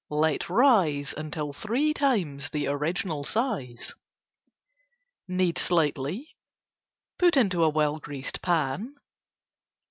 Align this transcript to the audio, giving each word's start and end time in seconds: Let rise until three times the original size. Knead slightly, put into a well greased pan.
Let 0.09 0.49
rise 0.49 1.13
until 1.15 1.53
three 1.53 1.93
times 1.93 2.49
the 2.49 2.65
original 2.65 3.23
size. 3.23 3.93
Knead 5.27 5.59
slightly, 5.59 6.35
put 7.19 7.37
into 7.37 7.63
a 7.63 7.69
well 7.69 7.99
greased 7.99 8.41
pan. 8.41 8.95